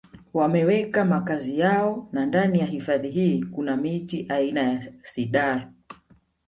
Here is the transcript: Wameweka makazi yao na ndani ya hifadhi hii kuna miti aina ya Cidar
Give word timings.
Wameweka 0.33 1.05
makazi 1.05 1.59
yao 1.59 2.09
na 2.11 2.25
ndani 2.25 2.59
ya 2.59 2.65
hifadhi 2.65 3.11
hii 3.11 3.43
kuna 3.43 3.77
miti 3.77 4.25
aina 4.29 4.61
ya 4.63 4.79
Cidar 5.13 5.71